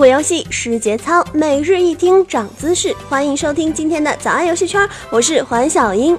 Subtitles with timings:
[0.00, 2.96] 过游戏是节操，每日一听长姿势。
[3.06, 6.18] 欢迎收听今天的早安游戏圈，我是黄小英。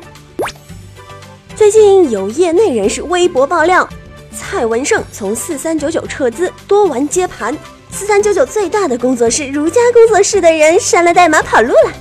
[1.56, 3.90] 最近有业内人士微博爆料，
[4.32, 7.58] 蔡文胜从四三九九撤资，多玩接盘。
[7.90, 11.92] 四三九九最大的工作室如家工作室的人删了代码跑路了，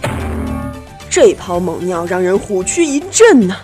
[1.09, 3.57] 这泡猛尿让人虎躯一震呐！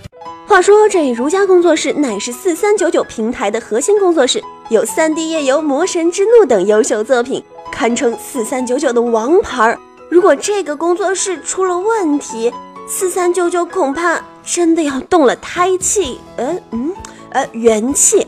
[0.48, 7.42] 话说这如家工作室乃是四三九九平台的核心工作室，有《三 D 夜游》《魔神之怒》等优秀作品。
[7.70, 9.78] 堪称四三九九的王牌儿。
[10.08, 12.52] 如果这个工作室出了问题，
[12.88, 16.18] 四三九九恐怕真的要动了胎气。
[16.36, 16.92] 呃嗯
[17.30, 18.26] 呃元气。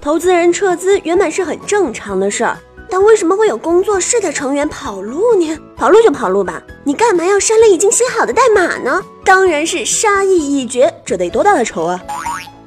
[0.00, 2.58] 投资人撤资原本是很正常的事儿，
[2.90, 5.56] 但为什么会有工作室的成员跑路呢？
[5.76, 9.00] 跑路就跑路吧，你干嘛要删了已经写好的代码呢？
[9.24, 12.00] 当然是杀意已决，这得多大的仇啊！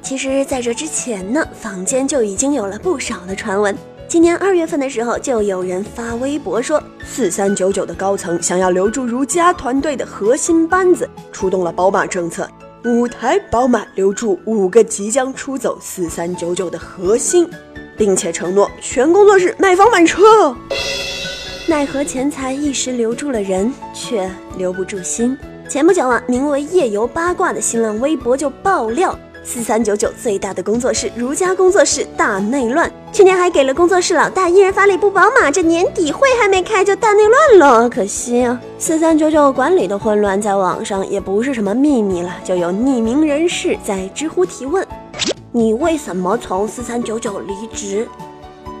[0.08, 3.76] 其实，在这之前呢，坊间就已经有了不少的传闻。
[4.08, 12.48] 今年二月份的时候，就有人发微博说，四三九九的高层想要留住如家团队的核心班子，出动了宝马政策，
[12.86, 17.46] 五台宝马留住五个即将出走四三九九的核心，
[17.94, 20.56] 并且承诺全工作室买房买车。
[21.66, 25.36] 奈何钱财一时留住了人，却留不住心。
[25.68, 29.14] 前不久啊，名为“夜游八卦”的新浪微博就爆料。
[29.50, 38.60] 四三九九最大的工作室如家工作室大内乱，去年还给了工作室老大一人发了一部宝马，这年底会还没开就大内乱了，可惜啊！
[38.78, 44.86] 四三九九管理的混乱在网上也不是什么秘密了，就有匿名人士在知乎提问
[45.50, 48.06] ：“你为什么从四三九九离职？”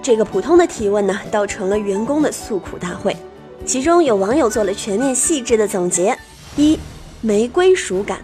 [0.02, 3.16] 这个普通的提问呢，倒成了员工的诉苦大会。
[3.64, 6.14] 其中有网友做了全面细致的总结：
[6.56, 6.78] 一，
[7.22, 8.18] 没归属感。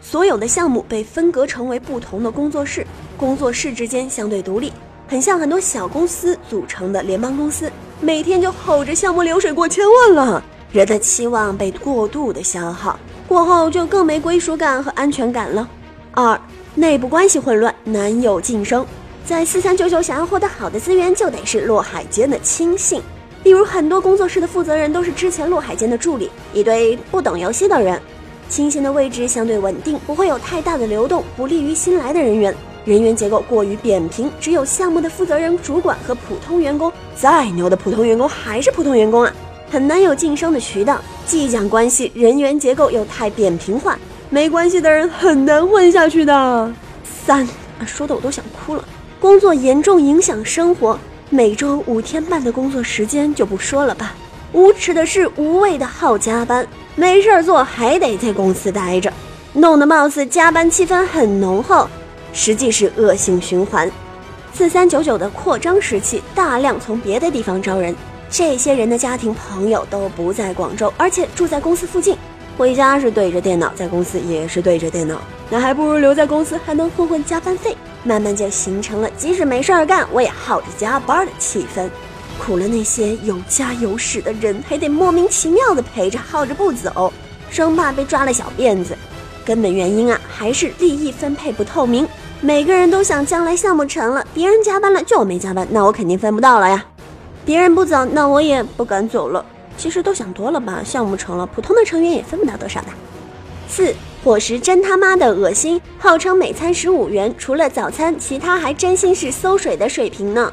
[0.00, 4.72] 所有的项目被分隔成为不同的工作室，工作室之间相对独立，
[5.08, 15.68] 很像很多小公司组成的联邦公司，每天就吼着项目流水过千万了，人的期望被过度的消耗，过后就更没归属感和安全感了。
[16.12, 16.40] 二，
[16.74, 18.86] 内部关系混乱，难有晋升。
[19.24, 23.02] 在四三九九想要获得好的资源，就得是洛海间的亲信，
[23.42, 28.00] 例如很多工作室的负责人都是之前洛海间的助理，一堆不懂游戏的人。
[28.48, 32.54] 清闲的位置相对稳定，不会有太大的流动，不利于新来的人员。
[32.84, 36.92] 人员结构过于扁平，只有项目的负责人、主管和普通员工。
[37.16, 39.32] 再牛的普通员工还是普通员工啊，
[39.68, 41.00] 很难有晋升的渠道。
[41.26, 43.98] 技奖关系，人员结构又太扁平化，
[44.30, 46.72] 没关系的人很难混下去的。
[47.24, 47.44] 三
[47.80, 48.84] 啊，说的我都想哭了。
[49.18, 50.96] 工作严重影响生活，
[51.28, 54.14] 每周五天半的工作时间就不说了吧。
[54.52, 56.66] 无耻的是无谓的好加班。
[56.94, 59.12] 没事儿做还得在公司待着，
[59.52, 61.86] 弄得貌似加班气氛很浓厚，
[62.32, 63.90] 实际是恶性循环。
[64.54, 67.94] 四三九九的扩张时期，大量从别的地方招人，
[68.30, 72.16] 这些人的家庭朋友都不在广州，而且住在公司附近，
[72.56, 75.20] 回家是对着电脑，在公司也是对着电脑，
[75.50, 77.76] 那还不如留在公司，还能混混加班费。
[78.02, 81.90] 慢慢就形成了即使没事儿干，我也耗着加班的气氛。
[82.38, 87.12] 苦了那些有家有室的人，还得莫名其妙的陪着耗着不走，
[87.50, 88.96] 生怕被抓了小辫子。
[89.44, 92.06] 根本原因啊，还是利益分配不透明。
[92.40, 96.84] 每个人都想将来项目成了，别人加班了就我没加班，那我肯定分不到了呀。
[97.44, 99.44] 别人不走，那我也不敢走了。
[99.78, 102.88] 其实都想多了吧，项目成了，普通的成员也分不到多少的。
[103.68, 110.52] 四伙食真他妈的恶心，号称每餐十五元，除了早餐，其他还真心是馊水的水平呢。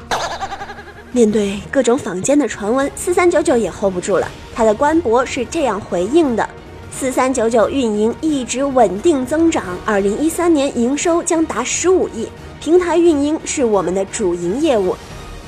[1.14, 4.28] 面对各种坊间的传闻，四三九九也 hold 不住了。
[4.52, 6.46] 他的官博是这样回应的：
[6.90, 12.26] 四三九九运营一直稳定增长，二零一三年营收将达十五亿。
[12.60, 14.96] 平台运营是我们的主营业务。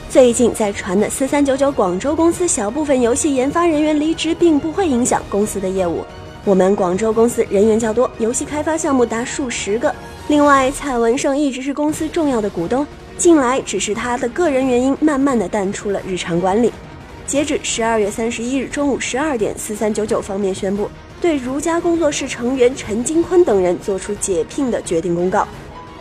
[0.08, 6.04] 最近在传的四三九九广州公司小部分游戏研发人员离职，并不会影响公司的业务。
[6.44, 9.92] 我们广州公司人员较多，游戏开发项目达数十个。
[10.28, 12.86] 另外，蔡文胜一直是公司重要的股东。
[13.18, 16.72] 近来只是他的个人原因，慢慢的淡出了日常管理。
[17.26, 20.88] 截止十二月三十一日中午十二点，四三九九方面宣布
[21.20, 25.48] 对如家工作室成员陈金坤等人作出解聘的决定公告。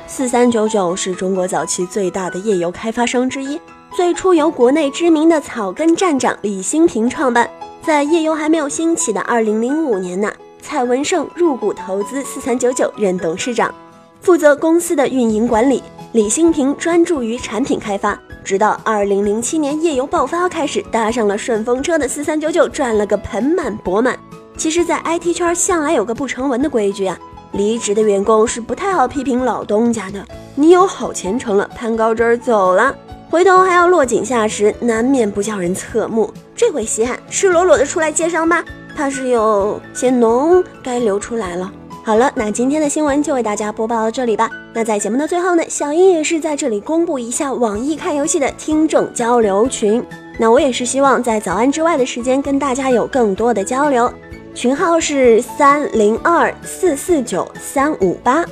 [0.07, 3.59] 四三九九是中国早期最大的页游开发商之一，
[3.95, 7.49] 最初由国内知名的草根站长李新平创办。
[7.81, 10.31] 在页游还没有兴起的二零零五年呢，
[10.61, 13.73] 蔡文胜入股投资四三九九，任董事长，
[14.21, 15.81] 负责公司的运营管理。
[16.15, 24.17] 李新平专注于产品开发，直到二零零七年夜游爆发开始，搭上了顺风车的四三九九赚了个盆满钵满。
[24.55, 27.19] 其实，在 IT 圈向来有个不成文的规矩啊，
[27.51, 30.25] 离职的员工是不太好批评老东家的。
[30.55, 32.95] 你有好前程了，攀高枝儿走了，
[33.29, 36.33] 回头还要落井下石，难免不叫人侧目。
[36.55, 38.63] 这回稀罕赤裸裸的出来接商吧，
[38.95, 41.69] 怕是有些脓该流出来了。
[42.05, 44.47] 好了，那今天的新闻就为大家播报到这里吧。
[44.75, 50.05] 那在节目的最后呢，小英也是在这里公布一下网易看游戏的听众交流群。
[50.37, 54.07] 那我也是希望在早安之外的时间跟大家有更多的交流。
[54.53, 58.45] 群号是三零二四四九三五八，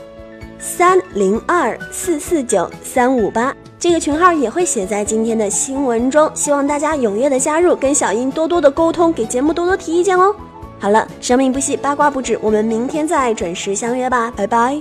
[0.58, 3.56] 三零二四四九三五八。
[3.78, 10.36] 这个群号也会写在今天的新闻中，希望大家踊跃的加入，跟小英多多的沟通，给节目多多提意见哦。
[10.84, 14.78] 好了，生命不息，八卦不止，我们明天再准时相约吧，拜拜。